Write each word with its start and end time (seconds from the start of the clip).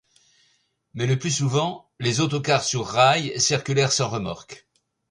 Mais 0.95 1.05
le 1.05 1.19
plus 1.19 1.29
souvent, 1.29 1.91
les 1.99 2.21
autocars 2.21 2.63
sur 2.63 2.87
rails 2.87 3.39
circulèrent 3.39 3.91
sans 3.93 4.09
remorque. 4.09 4.67